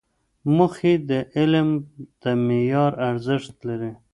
موخې 0.55 0.93
د 1.09 1.11
علم 1.37 1.69
د 2.21 2.23
معیار 2.45 2.91
ارزښت 3.09 3.53
لري. 3.67 3.91